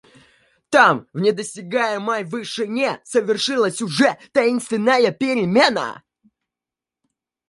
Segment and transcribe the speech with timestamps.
[0.71, 6.01] Там, в недосягаемой вышине, совершилась уже таинственная перемена.